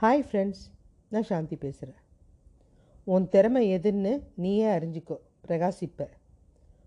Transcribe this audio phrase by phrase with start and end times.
[0.00, 0.64] Hi friends
[1.08, 2.00] நான் சாந்தி பேசுகிறேன்
[3.04, 5.16] உன் திறமை எதுன்னு நீயே அறிஞ்சிக்கோ.
[5.48, 6.08] பிரகாசிப்ப.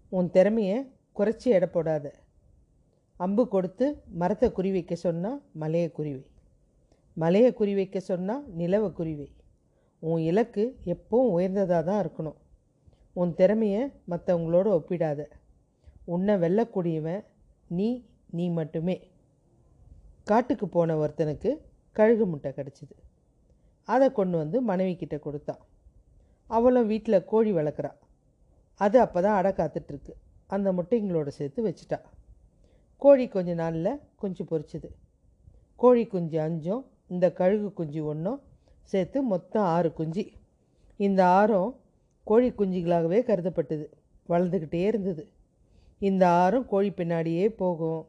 [0.09, 0.75] உன் திறமையை
[1.15, 2.13] குறைச்சி எடை போடாத.
[3.17, 6.25] அம்பு கொடுத்து மரத்தை குறி வைக்க சொன்னால் மலையை குறிவை
[7.13, 9.27] மலையை குறி வைக்க சொன்னால் நிலவை குறிவை
[9.99, 12.37] உன் இலக்கு எப்போவும் உயர்ந்ததாக தான் இருக்கணும்.
[13.13, 15.25] உன் திறமையை மற்றவங்களோட ஒப்பிடாத.
[16.05, 17.25] உன்னை வெல்லக்கூடியவன்
[17.67, 17.89] நீ
[18.31, 18.97] நீ மட்டுமே.
[20.23, 21.51] காட்டுக்கு போன ஒருத்தனுக்கு
[21.95, 22.95] கழுகு முட்டை கிடச்சிது.
[23.83, 25.61] அதை கொண்டு வந்து மனைவி கிட்ட கொடுத்தான்
[26.49, 27.91] அவளும் வீட்டில் கோழி வளர்க்குறா.
[28.75, 30.13] அது அப்போ தான் அடை காத்துட்ருக்கு.
[30.47, 31.99] அந்த முட்டைங்களோட சேர்த்து வச்சிட்டா.
[32.97, 34.89] கோழி கொஞ்ச நாளில் குஞ்சு பொறிச்சுது
[35.75, 38.39] கோழி குஞ்சு அஞ்சும் இந்த கழுகு குஞ்சு ஒன்றும்
[38.91, 40.23] சேர்த்து மொத்தம் ஆறு குஞ்சு.
[40.97, 41.71] இந்த ஆறும்
[42.23, 43.85] கோழி குஞ்சுகளாகவே கருதப்பட்டது.
[44.29, 45.23] வளர்ந்துக்கிட்டே இருந்தது.
[45.99, 48.01] இந்த ஆறும் கோழி பின்னாடியே போகும்.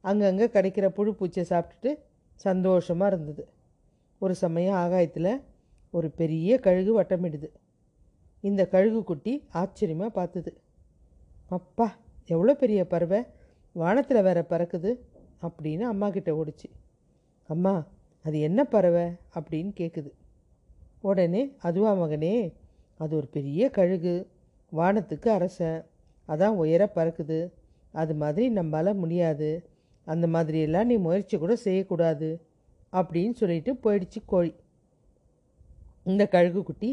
[0.00, 1.90] அங்கங்கே கிடைக்கிற புழு பூச்சியை சாப்பிட்டுட்டு
[2.44, 3.44] சந்தோஷமாக இருந்தது.
[4.22, 5.32] ஒரு சமயம் ஆகாயத்தில்
[5.94, 7.48] ஒரு பெரிய கழுகு வட்டமிடுது.
[8.44, 10.52] இந்த கழுகு குட்டி ஆச்சரியமாக பார்த்துது
[11.48, 11.86] அப்பா
[12.26, 13.20] எவ்வளோ பெரிய பறவை?
[13.72, 14.90] வானத்தில் வேற பறக்குது
[15.42, 16.68] அப்படின்னு அம்மா கிட்ட ஓடிச்சு.
[17.48, 17.74] அம்மா
[18.24, 19.06] அது என்ன பறவை?
[19.34, 20.10] அப்படின்னு கேட்குது
[21.00, 22.34] உடனே அதுவா மகனே
[23.00, 24.14] அது ஒரு பெரிய கழுகு.
[24.72, 25.80] வானத்துக்கு அரசன்.
[26.28, 27.38] அதான் உயர பறக்குது.
[27.94, 29.50] அது மாதிரி நம்மளால் முடியாது.
[30.12, 32.28] அந்த மாதிரியெல்லாம் நீ முயற்சி கூட செய்யக்கூடாது
[32.92, 34.52] அப்படின்னு சொல்லிட்டு போயிடுச்சு கோழி.
[36.10, 36.90] இந்த கழுகு குட்டி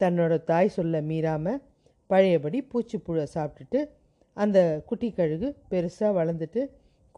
[0.00, 1.62] தன்னோட தாய் சொல்ல மீறாமல்
[2.10, 3.80] பழையபடி பூச்சிப்புழை சாப்பிட்டுட்டு
[4.36, 6.62] அந்த குட்டி கழுகு பெருசாக வளர்ந்துட்டு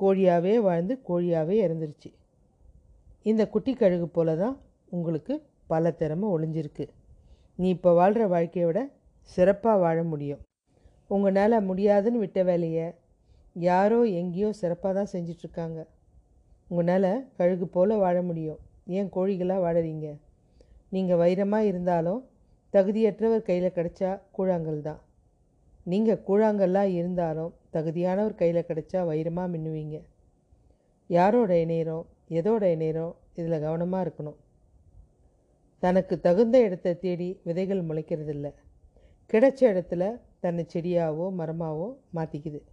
[0.01, 2.11] கோழியாகவே வாழ்ந்து கோழியாகவே இறந்துருச்சு.
[3.31, 4.57] இந்த குட்டி கழுகு போல தான்
[4.97, 5.35] உங்களுக்கு
[5.73, 6.85] பல திறமை ஒளிஞ்சிருக்கு.
[7.59, 8.81] நீ இப்போ வாழ்கிற வாழ்க்கையை விட
[9.31, 10.41] சிறப்பாக வாழ முடியும்.
[11.11, 12.87] உங்களால் முடியாதுன்னு விட்ட வேலையை
[13.57, 15.81] யாரோ எங்கேயோ சிறப்பாக தான் செஞ்சிட்ருக்காங்க.
[16.69, 18.61] உங்களால் கழுகு போல் வாழ முடியும்.
[18.87, 20.09] ஏன் கோழிகளாக வாழறீங்க?
[20.91, 22.21] நீங்கள் வைரமாக இருந்தாலும்
[22.75, 25.01] தகுதியற்றவர் கையில் கிடைச்சா கூழாங்கல் தான்.
[25.87, 29.97] நீங்கள் கூழாங்கல்லாக இருந்தாலும் தகுதியானவர் கையில் கிடைச்சா வைரமாக மின்னுவீங்க.
[31.11, 32.07] யாரோட இணையறோம்?
[32.29, 33.15] எதோட இணையறோம்?
[33.35, 34.39] இதில் கவனமாக இருக்கணும்.
[35.83, 38.49] தனக்கு தகுந்த இடத்தை தேடி விதைகள் முளைக்கிறதில்ல.
[39.31, 40.03] கிடைச்ச இடத்துல
[40.41, 42.61] தன்னை செடியாவோ மரமாவோ மாற்றிக்குது